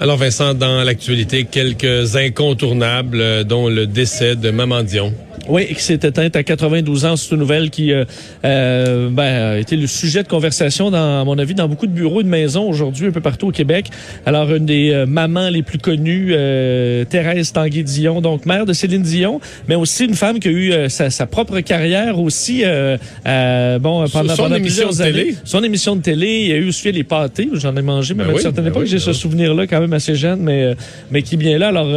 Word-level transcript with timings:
Alors 0.00 0.16
Vincent, 0.16 0.54
dans 0.54 0.82
l'actualité, 0.82 1.44
quelques 1.44 2.16
incontournables, 2.16 3.20
euh, 3.20 3.44
dont 3.44 3.68
le 3.68 3.86
décès 3.86 4.34
de 4.34 4.50
Maman 4.50 4.82
Dion. 4.82 5.14
Oui, 5.48 5.66
qui 5.66 5.82
s'est 5.82 5.94
éteinte 5.94 6.36
à 6.36 6.42
92 6.42 7.04
ans. 7.04 7.16
C'est 7.16 7.32
une 7.32 7.40
nouvelle 7.40 7.68
qui 7.68 7.92
euh, 7.92 8.04
euh, 8.46 9.10
ben, 9.10 9.52
a 9.52 9.58
été 9.58 9.76
le 9.76 9.86
sujet 9.86 10.22
de 10.22 10.28
conversation, 10.28 10.90
dans, 10.90 11.20
à 11.20 11.24
mon 11.24 11.38
avis, 11.38 11.54
dans 11.54 11.68
beaucoup 11.68 11.86
de 11.86 11.92
bureaux 11.92 12.22
et 12.22 12.24
de 12.24 12.28
maisons 12.28 12.66
aujourd'hui, 12.68 13.08
un 13.08 13.10
peu 13.10 13.20
partout 13.20 13.48
au 13.48 13.50
Québec. 13.50 13.86
Alors, 14.24 14.50
une 14.54 14.64
des 14.64 14.90
euh, 14.90 15.04
mamans 15.06 15.50
les 15.50 15.62
plus 15.62 15.78
connues, 15.78 16.28
euh, 16.30 17.04
Thérèse 17.04 17.52
Tanguay-Dion, 17.52 18.22
donc 18.22 18.46
mère 18.46 18.64
de 18.64 18.72
Céline 18.72 19.02
Dion, 19.02 19.38
mais 19.68 19.74
aussi 19.74 20.06
une 20.06 20.14
femme 20.14 20.38
qui 20.38 20.48
a 20.48 20.50
eu 20.50 20.72
euh, 20.72 20.88
sa, 20.88 21.10
sa, 21.10 21.26
propre 21.26 21.60
carrière 21.60 22.18
aussi, 22.18 22.62
euh, 22.64 22.96
bon, 23.78 24.06
pendant, 24.08 24.34
son 24.34 24.44
pendant 24.44 24.56
plusieurs 24.56 24.92
de 24.92 24.96
télé. 24.96 25.20
années. 25.20 25.34
Son 25.44 25.62
émission 25.62 25.94
de 25.94 26.00
télé. 26.00 26.40
Il 26.44 26.48
y 26.48 26.52
a 26.52 26.56
eu 26.56 26.68
aussi 26.68 26.90
les 26.90 27.04
pâtés, 27.04 27.50
j'en 27.52 27.76
ai 27.76 27.82
mangé, 27.82 28.14
même 28.14 28.26
Ben 28.26 28.28
à 28.28 28.30
une 28.32 28.36
oui, 28.36 28.42
certaine 28.42 28.64
ben 28.64 28.70
époque. 28.70 28.82
oui, 28.84 28.88
J'ai 28.88 28.96
ben 28.96 29.02
ce 29.02 29.12
souvenir-là 29.12 29.66
quand 29.66 29.80
même 29.80 29.92
assez 29.92 30.14
jeune, 30.14 30.40
mais, 30.40 30.74
mais 31.10 31.20
qui 31.22 31.36
bien 31.36 31.58
là. 31.58 31.68
Alors, 31.68 31.88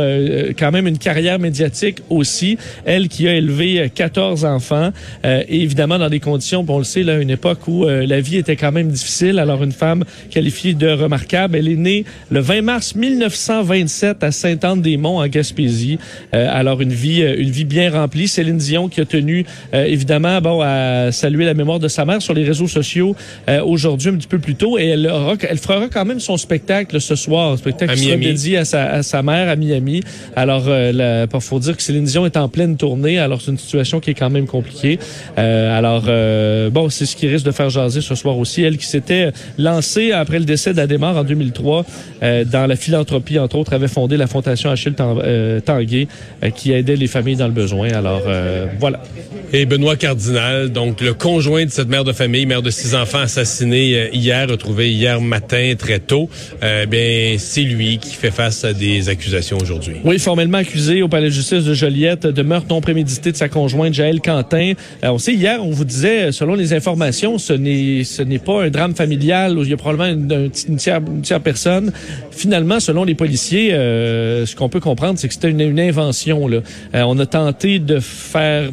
quand 0.59 0.71
même 0.71 0.87
une 0.87 0.97
carrière 0.97 1.39
médiatique 1.39 1.99
aussi. 2.09 2.57
Elle 2.85 3.07
qui 3.07 3.27
a 3.27 3.36
élevé 3.37 3.79
euh, 3.79 3.87
14 3.93 4.45
enfants, 4.45 4.91
euh, 5.25 5.43
et 5.47 5.61
évidemment 5.61 5.97
dans 5.97 6.09
des 6.09 6.19
conditions, 6.19 6.63
bon, 6.63 6.75
on 6.75 6.79
le 6.79 6.83
sait, 6.83 7.03
là, 7.03 7.19
une 7.19 7.29
époque 7.29 7.67
où 7.67 7.85
euh, 7.85 8.05
la 8.05 8.19
vie 8.19 8.37
était 8.37 8.55
quand 8.55 8.71
même 8.71 8.89
difficile. 8.89 9.39
Alors, 9.39 9.63
une 9.63 9.71
femme 9.71 10.03
qualifiée 10.29 10.73
de 10.73 10.89
remarquable. 10.89 11.55
Elle 11.55 11.67
est 11.67 11.75
née 11.75 12.05
le 12.29 12.39
20 12.39 12.61
mars 12.61 12.95
1927 12.95 14.23
à 14.23 14.31
Sainte-Anne-des-Monts, 14.31 15.19
en 15.19 15.27
Gaspésie. 15.27 15.99
Euh, 16.33 16.47
alors, 16.51 16.81
une 16.81 16.93
vie, 16.93 17.21
euh, 17.23 17.35
une 17.37 17.49
vie 17.49 17.65
bien 17.65 17.91
remplie. 17.91 18.27
Céline 18.27 18.57
Dion 18.57 18.87
qui 18.89 19.01
a 19.01 19.05
tenu, 19.05 19.45
euh, 19.73 19.85
évidemment, 19.85 20.39
bon, 20.41 20.61
à 20.61 21.11
saluer 21.11 21.45
la 21.45 21.53
mémoire 21.53 21.79
de 21.79 21.87
sa 21.87 22.05
mère 22.05 22.21
sur 22.21 22.33
les 22.33 22.43
réseaux 22.43 22.67
sociaux 22.67 23.15
euh, 23.49 23.61
aujourd'hui, 23.63 24.09
un 24.09 24.15
petit 24.15 24.27
peu 24.27 24.39
plus 24.39 24.55
tôt. 24.55 24.77
Et 24.77 24.87
elle, 24.87 25.07
aura, 25.07 25.35
elle 25.47 25.57
fera 25.57 25.87
quand 25.87 26.05
même 26.05 26.19
son 26.19 26.37
spectacle 26.37 26.99
ce 26.99 27.15
soir, 27.15 27.53
un 27.53 27.57
spectacle 27.57 27.91
À 27.91 27.95
qui 27.95 28.01
sera 28.03 28.15
Miami. 28.15 28.25
dédié 28.27 28.57
à 28.57 28.65
sa, 28.65 28.85
à 28.91 29.03
sa 29.03 29.21
mère 29.23 29.49
à 29.49 29.55
Miami. 29.55 30.01
Alors, 30.35 30.65
euh, 30.67 31.25
il 31.33 31.41
faut 31.41 31.59
dire 31.59 31.77
que 31.77 31.83
Céline 31.83 32.05
Dion 32.05 32.25
est 32.25 32.37
en 32.37 32.49
pleine 32.49 32.77
tournée. 32.77 33.19
Alors, 33.27 33.41
c'est 33.41 33.51
une 33.51 33.57
situation 33.57 33.99
qui 33.99 34.11
est 34.11 34.13
quand 34.13 34.29
même 34.29 34.47
compliquée. 34.47 34.99
Euh, 35.37 35.77
alors, 35.77 36.05
euh, 36.07 36.69
bon, 36.69 36.89
c'est 36.89 37.05
ce 37.05 37.13
qui 37.17 37.27
risque 37.27 37.45
de 37.45 37.51
faire 37.51 37.69
jaser 37.69 37.99
ce 37.99 38.15
soir 38.15 38.37
aussi. 38.37 38.63
Elle 38.63 38.77
qui 38.77 38.85
s'était 38.85 39.33
lancée 39.57 40.13
après 40.13 40.39
le 40.39 40.45
décès 40.45 40.73
d'Adémar 40.73 41.17
en 41.17 41.25
2003 41.25 41.85
euh, 42.23 42.45
dans 42.45 42.65
la 42.67 42.77
philanthropie, 42.77 43.37
entre 43.37 43.57
autres, 43.57 43.73
avait 43.73 43.89
fondé 43.89 44.15
la 44.15 44.27
Fondation 44.27 44.69
Achille 44.69 44.95
euh, 44.99 45.59
Tanguay 45.59 46.07
euh, 46.41 46.49
qui 46.51 46.71
aidait 46.71 46.95
les 46.95 47.07
familles 47.07 47.35
dans 47.35 47.47
le 47.47 47.53
besoin. 47.53 47.89
Alors, 47.89 48.23
euh, 48.27 48.67
voilà. 48.79 49.01
Et 49.53 49.65
Benoît 49.65 49.95
Cardinal, 49.95 50.69
donc 50.71 50.99
le 50.99 51.13
conjoint 51.13 51.65
de 51.65 51.71
cette 51.71 51.87
mère 51.87 52.03
de 52.03 52.11
famille, 52.11 52.45
mère 52.45 52.61
de 52.61 52.69
six 52.69 52.95
enfants, 52.95 53.19
assassiné 53.19 53.95
euh, 53.95 54.07
hier, 54.11 54.49
retrouvé 54.49 54.91
hier 54.91 55.21
matin 55.21 55.73
très 55.77 55.99
tôt, 55.99 56.29
euh, 56.63 56.85
bien 56.85 57.35
c'est 57.37 57.61
lui 57.61 57.97
qui 57.97 58.13
fait 58.15 58.31
face 58.31 58.65
à 58.65 58.73
des 58.73 59.07
accusations 59.07 59.57
aujourd'hui. 59.61 59.95
Oui, 60.03 60.19
formellement 60.19 60.57
accusé 60.57 61.01
au 61.01 61.07
palais 61.07 61.27
de 61.27 61.33
justice 61.33 61.63
de 61.63 61.73
Joliette 61.73 62.27
de 62.27 62.41
meurtre 62.41 62.67
non 62.69 62.81
prémédité 62.81 63.16
de 63.21 63.35
sa 63.35 63.49
conjointe 63.49 63.93
Jaël 63.93 64.21
Quentin. 64.21 64.73
Euh, 65.03 65.07
on 65.09 65.17
sait 65.17 65.33
hier, 65.33 65.63
on 65.63 65.71
vous 65.71 65.85
disait, 65.85 66.31
selon 66.31 66.55
les 66.55 66.73
informations, 66.73 67.37
ce 67.37 67.53
n'est 67.53 68.03
ce 68.03 68.21
n'est 68.21 68.39
pas 68.39 68.63
un 68.63 68.69
drame 68.69 68.95
familial 68.95 69.57
où 69.57 69.63
il 69.63 69.69
y 69.69 69.73
a 69.73 69.77
probablement 69.77 70.13
une, 70.13 70.31
un- 70.31 70.49
une 70.69 70.77
tiers, 70.77 71.01
une 71.05 71.21
tiers 71.21 71.41
personne. 71.41 71.91
Finalement, 72.31 72.79
selon 72.79 73.03
les 73.03 73.15
policiers, 73.15 73.73
euh, 73.73 74.45
ce 74.45 74.55
qu'on 74.55 74.69
peut 74.69 74.79
comprendre, 74.79 75.17
c'est 75.19 75.27
que 75.27 75.33
c'était 75.33 75.49
une, 75.49 75.61
une 75.61 75.79
invention. 75.79 76.47
Là. 76.47 76.59
Euh, 76.95 77.03
on 77.07 77.17
a 77.19 77.25
tenté 77.25 77.79
de 77.79 77.99
faire 77.99 78.69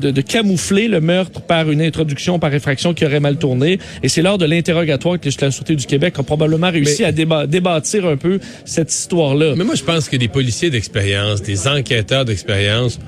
de, 0.00 0.10
de 0.10 0.20
camoufler 0.22 0.88
le 0.88 1.00
meurtre 1.02 1.42
par 1.42 1.70
une 1.70 1.82
introduction 1.82 2.38
par 2.38 2.52
effraction 2.54 2.94
qui 2.94 3.04
aurait 3.04 3.20
mal 3.20 3.36
tourné. 3.36 3.78
Et 4.02 4.08
c'est 4.08 4.22
lors 4.22 4.38
de 4.38 4.46
l'interrogatoire 4.46 5.20
que 5.20 5.28
la 5.40 5.50
Sûreté 5.50 5.76
du 5.76 5.84
Québec 5.84 6.14
a 6.18 6.22
probablement 6.22 6.70
réussi 6.70 7.02
Mais- 7.02 7.08
à 7.08 7.12
déba- 7.12 7.46
débâtir 7.46 8.06
un 8.06 8.16
peu 8.16 8.40
cette 8.64 8.90
histoire-là. 8.92 9.54
Mais 9.56 9.64
moi, 9.64 9.74
je 9.74 9.84
pense 9.84 10.08
que 10.08 10.16
des 10.16 10.28
policiers 10.28 10.70
d'expérience, 10.70 11.42
des 11.42 11.68
enquêteurs 11.68 12.24
d'expérience, 12.24 12.98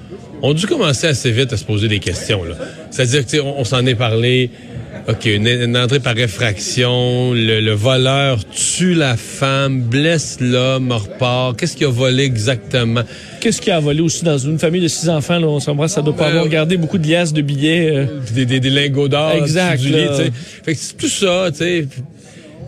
ont 0.43 0.55
dû 0.55 0.67
commencer 0.67 1.07
assez 1.07 1.31
vite 1.31 1.53
à 1.53 1.57
se 1.57 1.65
poser 1.65 1.89
des 1.89 1.99
questions. 1.99 2.45
là. 2.45 2.55
C'est-à-dire 2.91 3.25
sais, 3.27 3.41
on, 3.41 3.61
on 3.61 3.65
s'en 3.65 3.85
est 3.87 3.95
parlé. 3.95 4.51
OK, 5.09 5.25
une, 5.25 5.47
une 5.47 5.77
entrée 5.79 5.99
par 6.01 6.17
effraction, 6.19 7.33
le, 7.33 7.61
le 7.61 7.73
voleur 7.73 8.45
tue 8.45 8.95
la 8.95 9.17
femme, 9.17 9.81
blesse 9.81 10.39
l'homme, 10.41 10.93
repart. 10.93 11.59
Qu'est-ce 11.59 11.77
qu'il 11.77 11.87
a 11.87 11.91
volé 11.91 12.25
exactement? 12.25 13.03
Qu'est-ce 13.41 13.61
qui 13.63 13.71
a 13.71 13.81
volé 13.81 14.01
aussi 14.03 14.25
dans 14.25 14.37
une 14.39 14.59
famille 14.59 14.83
de 14.83 14.89
six 14.89 15.09
enfants? 15.09 15.39
Là, 15.39 15.47
on 15.49 15.59
s'embrasse, 15.59 15.95
ça 15.95 16.03
doit 16.03 16.15
pas 16.15 16.25
Ben, 16.25 16.31
avoir 16.31 16.49
gardé 16.49 16.77
beaucoup 16.77 16.99
de 16.99 17.07
liasses 17.09 17.33
de 17.33 17.41
billets. 17.43 17.91
euh. 17.97 18.07
Des, 18.35 18.45
des, 18.47 18.61
des 18.61 18.71
lingots 18.71 19.09
d'or 19.09 19.33
Exact, 19.33 19.81
du 19.81 19.89
lit. 19.89 20.07
Fait 20.65 20.75
que 20.75 20.79
c'est 20.81 20.97
tout 20.97 21.09
ça, 21.09 21.47
tu 21.51 21.59
sais. 21.59 21.87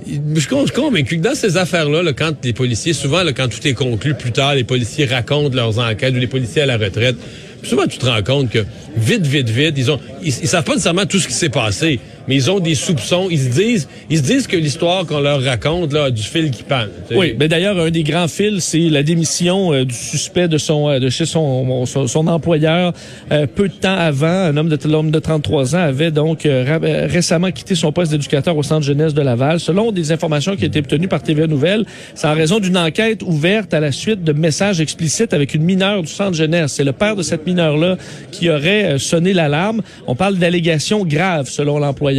Je 0.06 0.40
suis 0.40 0.48
con- 0.48 0.62
je 0.66 0.72
suis 0.72 0.80
convaincu 0.82 1.18
que 1.18 1.22
dans 1.22 1.34
ces 1.34 1.56
affaires-là, 1.56 2.02
là, 2.02 2.12
quand 2.12 2.32
les 2.44 2.52
policiers, 2.52 2.92
souvent, 2.92 3.22
là, 3.22 3.32
quand 3.32 3.48
tout 3.48 3.64
est 3.68 3.74
conclu 3.74 4.14
plus 4.14 4.32
tard, 4.32 4.54
les 4.56 4.64
policiers 4.64 5.04
racontent 5.06 5.54
leurs 5.54 5.78
enquêtes 5.78 6.14
ou 6.14 6.18
les 6.18 6.26
policiers 6.26 6.62
à 6.62 6.66
la 6.66 6.76
retraite. 6.76 7.16
Puis 7.62 7.70
souvent, 7.70 7.86
tu 7.86 7.98
te 7.98 8.06
rends 8.06 8.22
compte 8.22 8.50
que 8.50 8.64
vite, 8.96 9.24
vite, 9.24 9.48
vite, 9.48 9.74
ils 9.76 9.90
ont, 9.90 10.00
ils, 10.22 10.28
ils 10.28 10.48
savent 10.48 10.64
pas 10.64 10.72
nécessairement 10.72 11.06
tout 11.06 11.18
ce 11.18 11.28
qui 11.28 11.34
s'est 11.34 11.48
passé, 11.48 12.00
mais 12.28 12.36
ils 12.36 12.50
ont 12.50 12.60
des 12.60 12.74
soupçons. 12.74 13.28
Ils 13.30 13.40
se 13.40 13.48
disent, 13.48 13.88
ils 14.10 14.18
se 14.18 14.22
disent 14.22 14.46
que 14.46 14.56
l'histoire 14.56 15.06
qu'on 15.06 15.20
leur 15.20 15.42
raconte 15.42 15.92
là 15.92 16.04
a 16.04 16.10
du 16.10 16.22
fil 16.22 16.50
qui 16.50 16.62
pend. 16.62 16.84
Oui, 17.14 17.34
mais 17.38 17.48
d'ailleurs, 17.48 17.78
un 17.78 17.90
des 17.90 18.02
grands 18.02 18.28
fils, 18.28 18.64
c'est 18.64 18.88
la 18.88 19.02
démission 19.02 19.72
euh, 19.72 19.84
du 19.84 19.94
suspect 19.94 20.48
de 20.48 20.58
son 20.58 20.88
euh, 20.88 20.98
de 20.98 21.08
chez 21.08 21.26
son, 21.26 21.86
employeur. 22.26 22.92
Euh, 23.30 23.46
peu 23.52 23.68
de 23.68 23.74
temps 23.74 23.96
avant, 23.96 24.26
un 24.26 24.56
homme 24.56 24.68
de 24.68 24.78
l'homme 24.88 25.10
de 25.10 25.18
33 25.18 25.76
ans 25.76 25.78
avait 25.78 26.10
donc 26.10 26.42
récemment 26.44 27.50
quitté 27.50 27.74
son 27.74 27.92
poste 27.92 28.12
d'éducateur 28.12 28.56
au 28.56 28.62
centre 28.62 28.82
jeunesse 28.82 29.14
de 29.14 29.22
Laval. 29.22 29.60
Selon 29.60 29.92
des 29.92 30.12
informations 30.12 30.56
qui 30.56 30.64
été 30.64 30.80
obtenues 30.80 31.08
par 31.08 31.22
TVA 31.22 31.46
Nouvelles, 31.46 31.84
c'est 32.14 32.26
en 32.26 32.34
raison 32.34 32.58
d'une 32.58 32.76
enquête 32.76 33.22
ouverte 33.22 33.74
à 33.74 33.80
la 33.80 33.92
suite 33.92 34.24
de 34.24 34.32
messages 34.32 34.80
explicites 34.80 35.32
avec 35.32 35.54
une 35.54 35.62
mineure 35.62 36.02
du 36.02 36.08
centre 36.08 36.34
jeunesse. 36.34 36.72
C'est 36.72 36.84
le 36.84 36.92
père 36.92 37.16
de 37.16 37.22
cette 37.22 37.46
mineure-là 37.46 37.96
qui 38.30 38.50
aurait 38.50 38.98
sonné 38.98 39.32
l'alarme. 39.32 39.82
On 40.06 40.14
parle 40.14 40.36
d'allégations 40.36 41.04
graves 41.04 41.48
selon 41.48 41.78
l'employeur. 41.78 42.11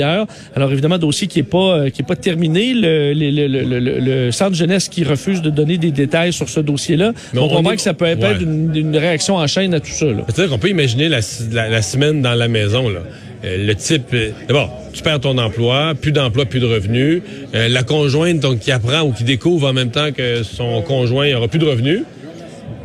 Alors 0.56 0.72
évidemment, 0.72 0.98
dossier 0.98 1.28
qui 1.28 1.40
est 1.40 1.44
pas 1.44 1.78
euh, 1.78 1.90
qui 1.90 2.02
est 2.02 2.06
pas 2.06 2.16
terminé. 2.16 2.74
Le, 2.74 3.14
le, 3.14 3.30
le, 3.30 3.48
le, 3.48 3.80
le- 3.80 4.00
le 4.00 4.32
centre 4.32 4.56
jeunesse 4.56 4.90
qui 4.90 5.04
refuse 5.04 5.42
de 5.42 5.50
donner 5.50 5.78
des 5.78 5.92
détails 5.92 6.34
sur 6.34 6.50
ce 6.50 6.60
dossier-là. 6.60 7.14
Mais 7.34 7.40
on, 7.40 7.48
comprend 7.48 7.72
est- 7.72 7.76
que 7.78 7.82
ça 7.82 7.94
peut 7.94 8.06
être 8.06 8.22
ouais. 8.22 8.42
une, 8.42 8.76
une 8.76 8.98
réaction 8.98 9.36
en 9.36 9.48
chaîne 9.48 9.74
à 9.74 9.80
tout 9.80 9.92
ça. 9.92 10.06
C'est-à-dire 10.28 10.50
qu'on 10.52 10.60
peut 10.60 10.70
imaginer 10.70 11.10
la, 11.10 11.20
la- 11.52 11.70
la 11.70 11.82
semaine 11.82 12.22
dans 12.22 12.34
la 12.36 12.48
maison. 12.48 12.90
Là. 12.90 13.00
Euh, 13.46 13.66
le 13.68 13.76
type, 13.76 14.06
euh, 14.14 14.30
d'abord, 14.48 14.72
tu 14.94 15.04
perds 15.04 15.20
ton 15.20 15.38
emploi, 15.38 15.94
plus 16.00 16.12
d'emploi, 16.14 16.46
plus 16.46 16.60
de 16.62 16.66
revenus. 16.66 17.22
Euh, 17.54 17.68
la 17.68 17.84
conjointe 17.84 18.40
donc 18.40 18.60
qui 18.60 18.72
apprend 18.72 19.02
ou 19.02 19.12
qui 19.12 19.24
découvre 19.26 19.68
en 19.68 19.74
même 19.74 19.92
temps 19.92 20.12
que 20.16 20.44
son 20.44 20.82
conjoint 20.82 21.34
aura 21.36 21.48
plus 21.50 21.60
de 21.60 21.66
revenus. 21.66 22.04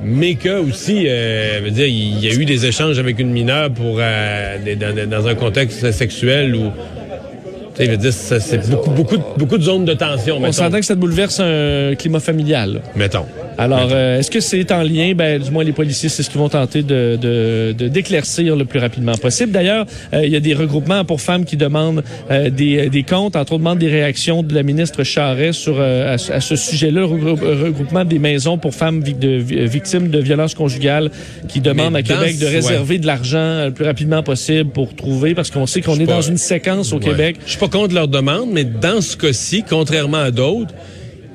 Mais 0.03 0.35
que 0.37 0.61
aussi, 0.61 1.05
euh, 1.07 1.61
veut 1.63 1.71
dire, 1.73 1.87
il 1.87 2.21
y 2.25 2.29
a 2.29 2.33
eu 2.35 2.45
des 2.45 2.67
échanges 2.67 2.99
avec 3.01 3.19
une 3.19 3.31
mineure 3.31 3.71
pour 3.71 3.97
euh, 3.99 4.57
dans, 4.79 5.09
dans 5.11 5.27
un 5.27 5.35
contexte 5.35 5.91
sexuel 5.91 6.55
où, 6.55 6.67
tu 6.67 6.71
sais, 6.71 6.71
veut 6.71 6.71
dire, 6.71 7.68
ça, 7.68 7.68
c'est 8.11 8.71
beaucoup, 8.71 8.91
beaucoup, 8.91 9.17
de- 9.17 9.23
beaucoup 9.37 9.59
de 9.59 9.63
zones 9.63 9.85
de 9.85 9.95
tension. 9.95 10.39
On 10.43 10.53
s'entend 10.53 10.79
que 10.81 10.85
ça 10.87 10.95
bouleverse 10.95 11.41
un 11.41 11.95
climat 11.97 12.21
familial. 12.21 12.81
mettons. 12.97 13.27
Alors, 13.59 13.89
euh, 13.91 14.21
est-ce 14.21 14.31
que 14.31 14.39
c'est 14.39 14.71
en 14.71 14.83
lien? 14.85 15.15
Ben, 15.17 15.43
du 15.43 15.51
moins, 15.51 15.65
les 15.65 15.73
policiers, 15.73 16.09
c'est 16.09 16.23
ce 16.23 16.31
qu'ils 16.31 16.39
vont 16.39 16.49
tenter 16.49 16.85
de, 16.85 17.19
de, 17.21 17.75
de- 17.77 17.89
d'éclaircir 17.89 18.55
le 18.55 18.65
plus 18.65 18.79
rapidement 18.79 19.17
possible. 19.17 19.51
D'ailleurs, 19.51 19.85
euh, 20.15 20.25
il 20.25 20.31
y 20.33 20.37
a 20.37 20.41
des 20.41 20.55
regroupements 20.55 21.05
pour 21.05 21.21
femmes 21.21 21.45
qui 21.45 21.57
demandent 21.57 22.05
euh, 22.31 22.51
des, 22.51 22.89
des 22.89 23.03
comptes, 23.03 23.35
entre 23.35 23.53
autres, 23.55 23.59
demandent 23.59 23.79
des 23.81 23.89
réactions 23.91 24.45
de 24.45 24.55
la 24.55 24.63
ministre 24.63 25.03
Charret 25.03 25.53
sur 25.53 25.75
euh, 25.81 26.15
à, 26.15 26.19
ce- 26.19 26.33
à 26.33 26.41
ce 26.41 26.55
sujet-là, 26.55 27.01
euh, 27.01 27.65
regroupement 27.65 28.05
des 28.05 28.21
maisons 28.21 28.59
pour 28.59 28.75
femmes 28.75 29.03
de, 29.03 29.37
victimes 29.67 30.07
de 30.09 30.21
violences 30.21 30.55
conjugales 30.55 31.11
qui 31.49 31.61
demandent 31.61 31.97
à 31.97 32.03
Québec 32.03 32.39
de 32.39 32.47
réserver 32.47 32.99
de 32.99 33.07
l'argent 33.09 33.39
euh, 33.39 33.67
le 33.67 33.73
plus 33.73 33.85
rapidement 33.87 34.23
possible 34.23 34.71
pour 34.71 34.95
trouver, 34.95 35.35
parce 35.35 35.51
qu'on 35.51 35.67
sait 35.67 35.81
qu'on 35.83 35.99
est 35.99 36.07
dans 36.07 36.23
une 36.23 36.37
séquence 36.39 36.93
au 36.93 36.99
Ouais. 36.99 37.05
Québec. 37.07 37.37
Je 37.45 37.51
suis 37.51 37.59
pas 37.59 37.69
contre 37.69 37.93
leur 37.95 38.07
demande, 38.07 38.51
mais 38.53 38.65
dans 38.65 39.01
ce 39.01 39.17
cas-ci, 39.17 39.65
contrairement 39.69 40.19
à 40.19 40.31
d'autres, 40.31 40.73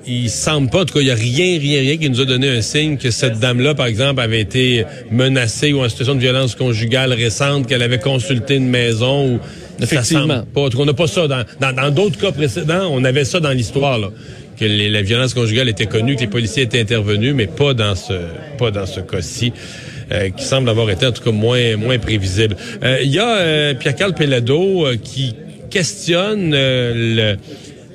il 0.06 0.30
semble 0.30 0.69
pas, 0.69 0.81
en 0.81 0.86
tout 0.86 0.96
cas, 0.96 1.00
il 1.02 1.08
y 1.08 1.12
a 1.12 1.16
rien, 1.16 1.57
rien, 1.60 1.80
rien 1.81 1.98
qui 1.98 2.10
nous 2.10 2.19
a 2.22 2.25
donné 2.25 2.50
un 2.50 2.62
signe 2.62 2.98
que 2.98 3.10
cette 3.12 3.39
dame-là, 3.39 3.74
par 3.75 3.86
exemple, 3.86 4.19
avait 4.22 4.42
été 4.42 4.86
menacée 5.12 5.72
ou 5.74 5.83
en 5.83 5.89
situation 5.89 6.16
de 6.16 6.19
violence 6.19 6.56
conjugale 6.56 7.13
récente, 7.13 7.68
qu'elle 7.68 7.83
avait 7.83 8.00
consulté 8.00 8.56
une 8.56 8.68
maison 8.69 9.36
ou 9.36 9.39
Effectivement. 9.81 10.28
Ça 10.28 10.33
semble 10.39 10.45
pas. 10.54 10.62
En 10.62 10.69
tout 10.69 10.78
cas, 10.78 10.83
on 10.83 10.86
n'a 10.88 10.94
pas 10.94 11.07
ça 11.07 11.28
dans 11.28 11.44
dans 11.60 11.74
dans 11.75 11.89
d'autres 11.89 12.19
cas 12.19 12.31
précédents, 12.31 12.89
on 12.92 13.04
avait 13.04 13.25
ça 13.25 13.39
dans 13.39 13.51
l'histoire 13.51 13.98
là. 13.98 14.10
Que 14.60 14.66
les- 14.66 14.89
la 14.89 15.01
violence 15.01 15.33
conjugale 15.33 15.68
était 15.69 15.88
connue, 15.88 16.16
que 16.16 16.22
les 16.22 16.28
policiers 16.28 16.63
étaient 16.63 16.80
intervenus, 16.81 17.33
mais 17.33 17.48
pas 17.48 17.74
dans 17.74 17.95
ce 17.95 18.13
pas 18.60 18.72
dans 18.72 18.86
ce 18.86 19.00
cas-ci. 19.00 19.51
euh, 20.12 20.30
qui 20.30 20.44
semble 20.44 20.69
avoir 20.69 20.89
été 20.92 21.06
en 21.07 21.12
tout 21.13 21.24
cas 21.24 21.31
moins 21.31 21.75
moins 21.78 21.98
prévisible. 21.98 22.56
Euh, 22.83 23.00
Il 23.04 23.10
y 23.10 23.19
a 23.19 23.38
euh, 23.38 23.74
Pierre-Carl 23.74 24.13
Pellado 24.13 24.86
euh, 24.86 24.98
qui 25.01 25.33
questionne 25.72 26.51
euh, 26.54 27.36
le 27.36 27.38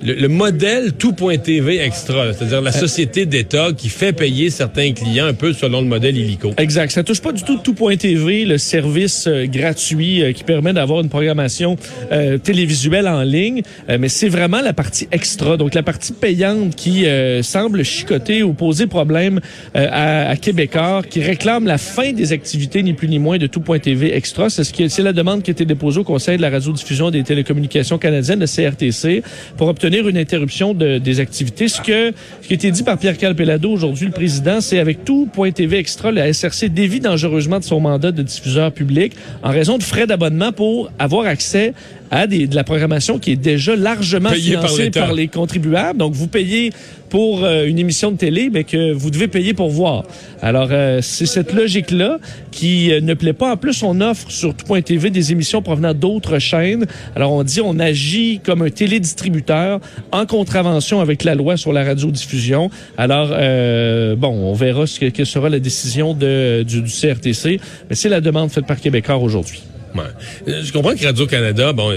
le, 0.03 0.15
le 0.15 0.29
modèle 0.29 0.93
tout.tv 0.93 1.81
extra, 1.81 2.33
c'est-à-dire 2.33 2.61
la 2.61 2.73
société 2.73 3.27
d'État 3.27 3.71
qui 3.77 3.89
fait 3.89 4.13
payer 4.13 4.51
certains 4.51 4.93
clients 4.93 5.27
un 5.27 5.35
peu 5.35 5.53
selon 5.53 5.81
le 5.81 5.87
modèle 5.87 6.17
illico. 6.17 6.53
Exact. 6.59 6.91
Ça 6.91 7.03
touche 7.03 7.21
pas 7.21 7.33
du 7.33 7.43
tout 7.43 7.59
tout.tv, 7.59 8.45
le 8.45 8.59
service 8.59 9.27
euh, 9.27 9.47
gratuit 9.47 10.23
euh, 10.23 10.33
qui 10.33 10.45
permet 10.45 10.73
d'avoir 10.73 11.01
une 11.01 11.09
programmation 11.09 11.77
euh, 12.13 12.39
télévisuelle 12.39 13.09
en 13.09 13.23
ligne, 13.23 13.63
euh, 13.89 13.99
mais 13.99 14.09
c'est 14.09 14.29
vraiment 14.29 14.61
la 14.61 14.73
partie 14.73 15.09
extra, 15.11 15.57
donc 15.57 15.75
la 15.75 15.83
partie 15.83 16.13
payante 16.13 16.75
qui 16.77 17.07
euh, 17.07 17.43
semble 17.43 17.85
chicoter 17.85 18.43
ou 18.43 18.53
poser 18.53 18.87
problème 18.87 19.41
euh, 19.77 19.87
à, 19.91 20.31
à 20.31 20.37
Québécois 20.37 21.03
qui 21.09 21.21
réclame 21.23 21.67
la 21.67 21.79
fin 21.79 22.13
des 22.13 22.33
activités 22.33 22.83
ni 22.83 22.93
plus 22.93 23.09
ni 23.09 23.19
moins 23.19 23.39
de 23.39 23.47
tout.tv 23.47 24.15
extra. 24.15 24.51
C'est 24.51 24.65
ce 24.65 24.73
qui 24.73 24.89
c'est 24.89 25.03
la 25.03 25.13
demande 25.13 25.43
qui 25.43 25.51
a 25.51 25.53
été 25.53 25.65
déposée 25.65 26.01
au 26.01 26.05
Conseil 26.05 26.37
de 26.37 26.43
la 26.43 26.51
radiodiffusion 26.51 27.11
des 27.11 27.23
télécommunications 27.23 27.99
canadiennes, 27.99 28.41
le 28.41 28.47
CRTC, 28.47 29.23
pour 29.57 29.69
obtenir 29.69 29.88
une 29.97 30.19
interruption 30.19 30.75
de, 30.75 30.99
des 30.99 31.21
activités. 31.21 31.69
Ce 31.69 31.81
que 31.81 32.13
ce 32.43 32.47
qui 32.47 32.53
a 32.53 32.57
été 32.57 32.71
dit 32.71 32.83
par 32.83 32.99
Pierre 32.99 33.17
Calpelado 33.17 33.71
aujourd'hui, 33.71 34.07
le 34.07 34.13
président, 34.13 34.61
c'est 34.61 34.79
avec 34.79 35.05
tout 35.05 35.29
point 35.33 35.51
TV 35.51 35.79
extra, 35.79 36.13
la 36.13 36.33
SRC 36.33 36.69
dévie 36.69 37.01
dangereusement 37.01 37.59
de 37.59 37.65
son 37.65 37.81
mandat 37.81 38.13
de 38.13 38.23
diffuseur 38.23 38.73
public 38.73 39.15
en 39.43 39.51
raison 39.51 39.79
de 39.79 39.83
frais 39.83 40.07
d'abonnement 40.07 40.53
pour 40.53 40.91
avoir 40.99 41.27
accès 41.27 41.75
à 42.11 42.27
des, 42.27 42.47
de 42.47 42.55
la 42.55 42.65
programmation 42.65 43.19
qui 43.19 43.33
est 43.33 43.37
déjà 43.37 43.77
largement 43.77 44.31
financée 44.31 44.91
par, 44.91 45.13
les 45.13 45.29
contribuables. 45.29 45.99
Donc, 45.99 46.15
vous 46.15 46.27
payez 46.27 46.73
pour 47.09 47.45
euh, 47.45 47.65
une 47.65 47.79
émission 47.79 48.11
de 48.11 48.17
télé, 48.17 48.51
mais 48.53 48.65
que 48.65 48.93
vous 48.93 49.11
devez 49.11 49.29
payer 49.29 49.55
pour 49.55 49.71
voir. 49.71 50.05
Alors, 50.43 50.69
euh, 50.71 51.01
c'est 51.03 51.27
cette 51.27 51.53
logique-là 51.53 52.19
qui 52.51 52.93
euh, 52.93 53.01
ne 53.01 53.15
plaît 53.15 53.33
pas. 53.33 53.53
En 53.53 53.57
plus, 53.57 53.83
on 53.83 54.01
offre 54.01 54.31
sur 54.31 54.55
tout.tv 54.55 55.11
des 55.11 55.33
émissions 55.33 55.63
provenant 55.63 55.95
d'autres 55.95 56.39
chaînes. 56.39 56.87
Alors, 57.17 57.33
on 57.33 57.43
dit 57.43 57.61
on 57.61 57.79
agit 57.79 58.41
comme 58.45 58.63
un 58.63 58.71
télédistributeur 58.71 59.81
en 60.13 60.27
contravention 60.27 61.01
avec 61.01 61.25
la 61.25 61.35
loi 61.35 61.57
sur 61.57 61.73
la 61.73 61.85
radiodiffusion. 61.85 62.71
Alors, 62.97 63.31
euh, 63.33 64.17
bon, 64.17 64.29
on 64.29 64.53
verra 64.53 64.87
ce 64.87 65.01
que, 65.01 65.07
que 65.07 65.25
sera 65.25 65.49
la 65.49 65.61
décision 65.61 66.15
de, 66.15 66.63
du, 66.63 66.83
du 66.83 66.91
CRTC, 66.91 67.61
mais 67.89 67.97
c'est 67.97 68.09
la 68.09 68.21
demande 68.21 68.51
faite 68.51 68.67
par 68.67 68.81
Québécois 68.81 69.17
aujourd'hui. 69.17 69.63
Ouais. 69.95 70.03
Euh, 70.49 70.63
Je 70.65 70.73
comprends 70.73 70.95
que 70.95 71.05
Radio-Canada, 71.05 71.73
bon, 71.73 71.93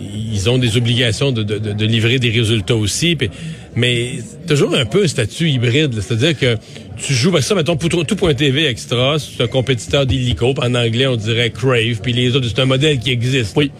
ils 0.00 0.50
ont 0.50 0.58
des 0.58 0.76
obligations 0.76 1.32
de, 1.32 1.42
de- 1.42 1.58
de- 1.58 1.84
livrer 1.86 2.18
des 2.18 2.30
résultats 2.30 2.76
aussi, 2.76 3.16
puis- 3.16 3.30
mais 3.74 4.12
toujours 4.46 4.74
un 4.74 4.84
peu 4.84 5.04
un 5.04 5.08
statut 5.08 5.48
hybride. 5.48 5.94
C'est-à-dire 6.00 6.38
que 6.38 6.56
tu 6.96 7.12
joues, 7.14 7.30
ben 7.30 7.40
ça, 7.40 7.54
mettons, 7.54 7.76
tout.tv 7.76 8.66
extra, 8.66 9.16
c'est 9.18 9.42
un 9.42 9.46
compétiteur 9.48 10.06
d'Illico, 10.06 10.54
en 10.58 10.74
anglais, 10.74 11.06
on 11.06 11.16
dirait 11.16 11.50
Crave, 11.50 12.00
puis 12.02 12.12
les 12.12 12.34
autres, 12.36 12.46
c'est 12.48 12.60
un 12.60 12.66
modèle 12.66 12.98
qui 12.98 13.10
existe. 13.10 13.54
Oui. 13.56 13.70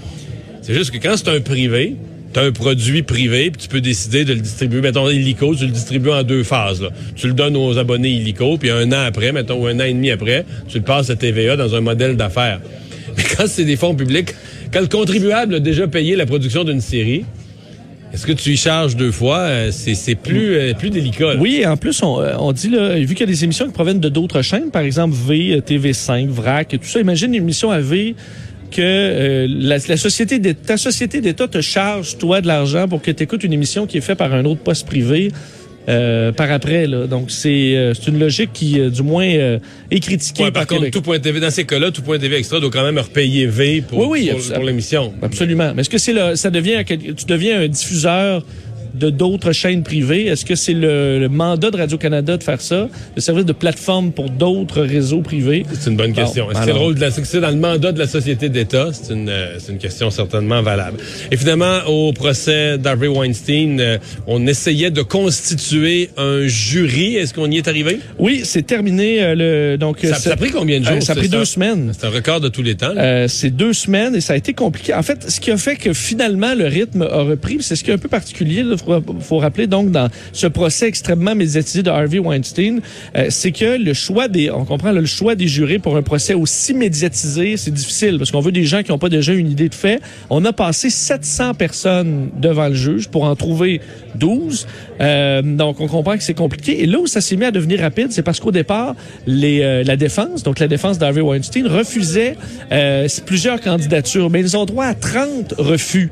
C'est 0.62 0.74
juste 0.74 0.90
que 0.90 0.98
quand 0.98 1.16
c'est 1.16 1.28
un 1.28 1.40
privé, 1.40 1.94
tu 2.32 2.40
un 2.40 2.50
produit 2.50 3.02
privé, 3.04 3.50
puis 3.52 3.62
tu 3.62 3.68
peux 3.68 3.80
décider 3.80 4.24
de 4.24 4.34
le 4.34 4.40
distribuer. 4.40 4.80
Mettons, 4.80 5.08
Illico, 5.08 5.54
tu 5.54 5.66
le 5.66 5.70
distribues 5.70 6.10
en 6.10 6.24
deux 6.24 6.42
phases. 6.42 6.82
là. 6.82 6.88
Tu 7.14 7.28
le 7.28 7.32
donnes 7.32 7.56
aux 7.56 7.78
abonnés 7.78 8.10
Illico, 8.10 8.56
puis 8.58 8.70
un 8.70 8.90
an 8.90 9.04
après, 9.06 9.30
mettons, 9.30 9.62
ou 9.62 9.66
un 9.68 9.78
an 9.78 9.84
et 9.84 9.92
demi 9.92 10.10
après, 10.10 10.44
tu 10.68 10.78
le 10.78 10.84
passes 10.84 11.10
à 11.10 11.16
TVA 11.16 11.56
dans 11.56 11.74
un 11.76 11.80
modèle 11.80 12.16
d'affaires. 12.16 12.60
Mais 13.16 13.24
quand 13.36 13.46
c'est 13.46 13.64
des 13.64 13.76
fonds 13.76 13.94
publics, 13.94 14.34
quand 14.72 14.80
le 14.80 14.88
contribuable 14.88 15.56
a 15.56 15.60
déjà 15.60 15.86
payé 15.86 16.16
la 16.16 16.26
production 16.26 16.64
d'une 16.64 16.80
série, 16.80 17.24
est-ce 18.14 18.26
que 18.26 18.32
tu 18.32 18.50
y 18.50 18.56
charges 18.56 18.94
deux 18.94 19.10
fois? 19.10 19.38
Euh, 19.38 19.70
C'est 19.72 20.14
plus, 20.14 20.54
euh, 20.54 20.74
plus 20.74 20.90
délicat. 20.90 21.34
Oui, 21.36 21.58
et 21.62 21.66
en 21.66 21.76
plus, 21.76 22.00
on, 22.04 22.20
euh, 22.20 22.34
on 22.38 22.52
dit, 22.52 22.68
là, 22.68 22.96
vu 22.96 23.08
qu'il 23.08 23.20
y 23.20 23.22
a 23.24 23.26
des 23.26 23.42
émissions 23.42 23.66
qui 23.66 23.72
proviennent 23.72 23.98
de 23.98 24.08
d'autres 24.08 24.40
chaînes, 24.40 24.70
par 24.70 24.82
exemple 24.82 25.16
V, 25.16 25.54
euh, 25.54 25.60
TV5, 25.60 26.28
VRAC, 26.28 26.68
tout 26.80 26.86
ça, 26.86 27.00
imagine 27.00 27.34
une 27.34 27.42
émission 27.42 27.72
à 27.72 27.80
V 27.80 28.14
que 28.70 29.46
la, 29.48 29.80
ta 29.80 29.96
société 29.96 30.38
d'État 30.38 31.48
te 31.48 31.60
charge, 31.60 32.18
toi, 32.18 32.40
de 32.40 32.46
l'argent 32.46 32.86
pour 32.88 33.02
que 33.02 33.10
tu 33.10 33.22
écoutes 33.22 33.42
une 33.44 33.52
émission 33.52 33.86
qui 33.86 33.98
est 33.98 34.00
faite 34.00 34.18
par 34.18 34.32
un 34.32 34.44
autre 34.44 34.60
poste 34.62 34.86
privé 34.86 35.30
euh, 35.88 36.32
par 36.32 36.50
après. 36.50 36.86
Là. 36.86 37.06
Donc, 37.06 37.30
c'est 37.30 37.76
euh, 37.76 37.94
c'est 37.94 38.08
une 38.10 38.18
logique 38.18 38.50
qui, 38.52 38.80
euh, 38.80 38.90
du 38.90 39.02
moins, 39.02 39.26
euh, 39.26 39.58
est 39.90 40.00
critiquée 40.00 40.44
Ouais, 40.44 40.50
par, 40.50 40.62
par 40.66 40.78
contre, 40.78 40.90
Québec. 40.90 41.04
tout.tv, 41.04 41.40
dans 41.40 41.50
ces 41.50 41.64
cas-là, 41.64 41.90
tout.tv 41.90 42.36
extra 42.36 42.60
doit 42.60 42.70
quand 42.70 42.84
même 42.84 42.98
repayer 42.98 43.46
V 43.46 43.82
pour, 43.86 43.98
Oui, 43.98 44.06
oui, 44.10 44.30
pour, 44.30 44.54
pour 44.54 44.64
l'émission. 44.64 45.12
Absolument. 45.22 45.72
Mais 45.74 45.82
est-ce 45.82 45.90
que 45.90 45.98
c'est 45.98 46.36
ça 46.36 46.50
devient, 46.50 46.84
tu 46.86 47.24
deviens 47.26 47.60
un 47.62 47.68
diffuseur 47.68 48.44
de 48.94 49.10
d'autres 49.10 49.52
chaînes 49.52 49.82
privées? 49.82 50.26
Est-ce 50.26 50.44
que 50.44 50.54
c'est 50.54 50.72
le, 50.74 51.18
le 51.18 51.28
mandat 51.28 51.70
de 51.70 51.76
Radio-Canada 51.76 52.36
de 52.36 52.42
faire 52.42 52.60
ça? 52.60 52.88
Le 53.16 53.20
service 53.20 53.44
de 53.44 53.52
plateforme 53.52 54.12
pour 54.12 54.30
d'autres 54.30 54.82
réseaux 54.82 55.20
privés? 55.20 55.64
C'est 55.78 55.90
une 55.90 55.96
bonne 55.96 56.12
Bon, 56.12 56.22
question. 56.22 56.50
Est-ce 56.50 56.60
que 56.60 56.64
c'est 56.66 56.72
le 56.72 56.78
rôle 56.78 56.94
de 56.94 57.00
la, 57.00 57.10
c'est 57.10 57.40
dans 57.40 57.50
le 57.50 57.56
mandat 57.56 57.92
de 57.92 57.98
la 57.98 58.06
société 58.06 58.48
d'État? 58.48 58.88
C'est 58.92 59.12
une, 59.14 59.28
euh, 59.28 59.56
c'est 59.58 59.72
une 59.72 59.78
question 59.78 60.10
certainement 60.10 60.62
valable. 60.62 60.98
Et 61.30 61.36
finalement, 61.36 61.80
au 61.88 62.12
procès 62.12 62.78
d'Harvey 62.78 63.08
Weinstein, 63.08 63.80
euh, 63.80 63.98
on 64.26 64.46
essayait 64.46 64.90
de 64.90 65.02
constituer 65.02 66.10
un 66.16 66.46
jury. 66.46 67.16
Est-ce 67.16 67.34
qu'on 67.34 67.50
y 67.50 67.56
est 67.58 67.68
arrivé? 67.68 67.98
Oui, 68.18 68.42
c'est 68.44 68.62
terminé. 68.66 69.22
euh, 69.22 69.34
le, 69.72 69.76
donc, 69.78 69.98
Ça, 70.02 70.14
ça 70.14 70.32
a 70.32 70.36
pris 70.36 70.50
combien 70.50 70.78
de 70.80 70.84
jours? 70.84 70.94
euh, 70.96 71.00
ça 71.00 71.12
a 71.12 71.16
pris 71.16 71.28
deux 71.28 71.44
semaines. 71.44 71.92
C'est 71.98 72.06
un 72.06 72.10
record 72.10 72.40
de 72.40 72.48
tous 72.48 72.62
les 72.62 72.74
temps. 72.76 72.92
là. 72.92 73.02
Euh, 73.02 73.28
c'est 73.28 73.50
deux 73.50 73.72
semaines 73.72 74.14
et 74.14 74.20
ça 74.20 74.34
a 74.34 74.36
été 74.36 74.52
compliqué. 74.54 74.94
En 74.94 75.02
fait, 75.02 75.28
ce 75.30 75.40
qui 75.40 75.50
a 75.50 75.56
fait 75.56 75.76
que 75.76 75.92
finalement 75.92 76.54
le 76.54 76.66
rythme 76.66 77.02
a 77.02 77.22
repris, 77.22 77.58
c'est 77.60 77.76
ce 77.76 77.82
qui 77.84 77.90
est 77.90 77.94
un 77.94 77.98
peu 77.98 78.08
particulier, 78.08 78.60
il 78.60 78.68
faut, 78.84 79.02
faut 79.20 79.38
rappeler 79.38 79.66
donc 79.66 79.90
dans 79.90 80.08
ce 80.32 80.46
procès 80.46 80.88
extrêmement 80.88 81.34
médiatisé 81.34 81.82
de 81.82 81.90
Harvey 81.90 82.18
Weinstein, 82.18 82.80
euh, 83.16 83.26
c'est 83.30 83.52
que 83.52 83.78
le 83.78 83.94
choix 83.94 84.28
des, 84.28 84.50
on 84.50 84.64
comprend 84.64 84.92
là, 84.92 85.00
le 85.00 85.06
choix 85.06 85.34
des 85.34 85.48
jurés 85.48 85.78
pour 85.78 85.96
un 85.96 86.02
procès 86.02 86.34
aussi 86.34 86.74
médiatisé, 86.74 87.56
c'est 87.56 87.72
difficile 87.72 88.18
parce 88.18 88.30
qu'on 88.30 88.40
veut 88.40 88.52
des 88.52 88.64
gens 88.64 88.82
qui 88.82 88.90
n'ont 88.90 88.98
pas 88.98 89.08
déjà 89.08 89.32
une 89.32 89.50
idée 89.50 89.68
de 89.68 89.74
fait. 89.74 90.00
On 90.30 90.44
a 90.44 90.52
passé 90.52 90.90
700 90.90 91.54
personnes 91.54 92.30
devant 92.36 92.68
le 92.68 92.74
juge 92.74 93.08
pour 93.08 93.24
en 93.24 93.36
trouver 93.36 93.80
12. 94.16 94.66
Euh, 95.00 95.42
donc 95.42 95.80
on 95.80 95.88
comprend 95.88 96.16
que 96.16 96.22
c'est 96.22 96.34
compliqué. 96.34 96.82
Et 96.82 96.86
là 96.86 96.98
où 96.98 97.06
ça 97.06 97.20
s'est 97.20 97.36
mis 97.36 97.44
à 97.44 97.50
devenir 97.50 97.80
rapide, 97.80 98.08
c'est 98.10 98.22
parce 98.22 98.40
qu'au 98.40 98.52
départ, 98.52 98.94
les, 99.26 99.62
euh, 99.62 99.82
la 99.84 99.96
défense, 99.96 100.42
donc 100.42 100.58
la 100.58 100.68
défense 100.68 100.98
d'Harvey 100.98 101.20
Weinstein, 101.20 101.66
refusait 101.66 102.36
euh, 102.72 103.08
plusieurs 103.26 103.60
candidatures, 103.60 104.30
mais 104.30 104.40
ils 104.40 104.56
ont 104.56 104.64
droit 104.64 104.86
à 104.86 104.94
30 104.94 105.54
refus. 105.58 106.10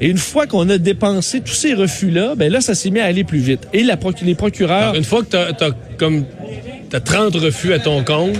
Et 0.00 0.08
une 0.08 0.18
fois 0.18 0.46
qu'on 0.46 0.68
a 0.70 0.78
dépensé 0.78 1.40
tous 1.40 1.54
ces 1.54 1.74
refus-là, 1.74 2.34
ben 2.36 2.50
là, 2.50 2.60
ça 2.60 2.74
s'est 2.74 2.90
mis 2.90 3.00
à 3.00 3.04
aller 3.04 3.24
plus 3.24 3.38
vite. 3.38 3.68
Et 3.72 3.82
la 3.82 3.96
proc- 3.96 4.22
les 4.22 4.34
procureurs, 4.34 4.76
Alors, 4.82 4.94
une 4.96 5.04
fois 5.04 5.20
que 5.22 5.28
t'as, 5.30 5.52
t'as 5.52 5.70
comme 5.96 6.24
t'as 6.90 7.00
30 7.00 7.36
refus 7.36 7.72
à 7.72 7.78
ton 7.78 8.02
compte, 8.04 8.36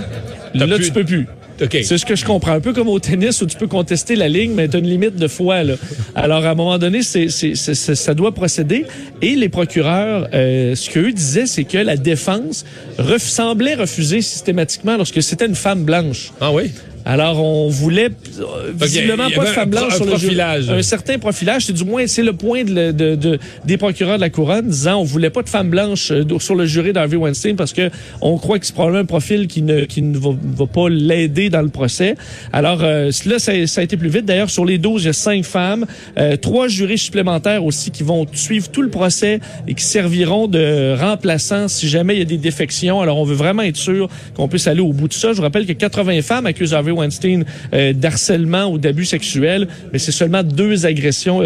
là, 0.53 0.67
plus- 0.67 0.85
tu 0.87 0.91
peux 0.91 1.03
plus. 1.05 1.27
OK. 1.61 1.77
C'est 1.83 1.97
ce 1.97 2.05
que 2.05 2.17
je 2.17 2.25
comprends. 2.25 2.51
Un 2.51 2.59
peu 2.59 2.73
comme 2.73 2.89
au 2.89 2.99
tennis 2.99 3.41
où 3.41 3.45
tu 3.45 3.55
peux 3.55 3.67
contester 3.67 4.17
la 4.17 4.27
ligne, 4.27 4.51
mais 4.53 4.67
tu 4.67 4.75
as 4.75 4.79
une 4.79 4.87
limite 4.89 5.15
de 5.15 5.27
fois. 5.29 5.63
Là. 5.63 5.75
Alors, 6.13 6.43
à 6.45 6.49
un 6.49 6.53
moment 6.55 6.77
donné, 6.77 7.01
c'est, 7.01 7.29
ça 7.29 8.13
doit 8.13 8.33
procéder. 8.33 8.85
Et 9.21 9.37
les 9.37 9.47
procureurs, 9.47 10.27
euh, 10.33 10.75
ce 10.75 10.89
qu'eux 10.89 11.13
disaient, 11.13 11.45
c'est 11.45 11.63
que 11.63 11.77
la 11.77 11.95
défense 11.95 12.65
ref- 12.99 13.19
semblait 13.19 13.75
refuser 13.75 14.21
systématiquement 14.21 14.97
lorsque 14.97 15.23
c'était 15.23 15.45
une 15.45 15.55
femme 15.55 15.85
blanche. 15.85 16.33
Ah 16.41 16.51
oui? 16.51 16.71
Alors, 17.05 17.39
on 17.43 17.69
voulait 17.69 18.09
euh, 18.39 18.71
visiblement 18.73 19.29
pas 19.35 19.41
de 19.43 19.47
femme 19.53 19.69
blanche 19.69 19.95
sur 19.95 20.05
le 20.05 20.11
jury. 20.17 20.33
Un 20.71 20.81
certain 20.81 21.19
profilage. 21.19 21.65
C'est 21.67 21.73
du 21.73 21.83
moins, 21.85 22.07
c'est 22.07 22.23
le 22.23 22.33
point 22.33 22.63
de, 22.63 22.91
de- 22.91 23.15
de- 23.15 23.39
des 23.63 23.77
procureurs 23.77 24.15
de 24.15 24.21
la 24.21 24.31
couronne 24.31 24.67
disant 24.69 24.95
on 24.99 25.03
voulait 25.03 25.29
pas 25.29 25.43
de 25.43 25.49
femme 25.49 25.69
blanche 25.69 26.09
euh, 26.11 26.23
sur 26.39 26.55
le 26.55 26.65
jury 26.65 26.93
d'Harvey 26.93 27.15
Weinstein 27.17 27.55
parce 27.55 27.73
que 27.73 27.91
on 28.21 28.37
croit 28.39 28.57
que 28.57 28.65
c'est 28.65 28.73
probablement 28.73 29.03
un 29.03 29.05
profil 29.05 29.45
qui 29.47 29.61
ne, 29.61 29.81
qui 29.81 30.01
ne 30.01 30.17
va, 30.17 30.29
va 30.57 30.65
pas 30.65 30.89
l'aider 30.89 31.51
dans 31.51 31.61
le 31.61 31.69
procès. 31.69 32.15
Alors, 32.51 32.79
euh, 32.83 33.11
là, 33.27 33.37
ça, 33.39 33.51
ça 33.67 33.81
a 33.81 33.83
été 33.83 33.97
plus 33.97 34.09
vite. 34.09 34.25
D'ailleurs, 34.25 34.49
sur 34.49 34.65
les 34.65 34.79
12, 34.79 35.03
il 35.03 35.05
y 35.05 35.09
a 35.09 35.13
cinq 35.13 35.43
femmes, 35.45 35.85
euh, 36.17 36.37
trois 36.37 36.67
jurés 36.67 36.97
supplémentaires 36.97 37.63
aussi 37.63 37.91
qui 37.91 38.01
vont 38.01 38.25
suivre 38.33 38.69
tout 38.69 38.81
le 38.81 38.89
procès 38.89 39.39
et 39.67 39.75
qui 39.75 39.83
serviront 39.83 40.47
de 40.47 40.95
remplaçants 40.99 41.67
si 41.67 41.87
jamais 41.87 42.15
il 42.15 42.19
y 42.19 42.23
a 42.23 42.25
des 42.25 42.37
défections. 42.37 42.99
Alors, 42.99 43.17
on 43.19 43.25
veut 43.25 43.35
vraiment 43.35 43.61
être 43.61 43.77
sûr 43.77 44.09
qu'on 44.35 44.47
puisse 44.47 44.65
aller 44.65 44.81
au 44.81 44.91
bout 44.91 45.07
de 45.07 45.13
ça. 45.13 45.29
Je 45.33 45.35
vous 45.37 45.43
rappelle 45.43 45.67
que 45.67 45.73
80 45.73 46.23
femmes 46.23 46.47
accusent 46.47 46.73
Harvey 46.73 46.94
Weinstein 46.95 47.45
euh, 47.73 47.93
d'harcèlement 47.93 48.65
ou 48.65 48.77
d'abus 48.77 49.05
sexuels, 49.05 49.67
mais 49.91 49.99
c'est 49.99 50.11
seulement 50.11 50.43
deux 50.43 50.85
agressions. 50.85 51.41
euh, 51.41 51.43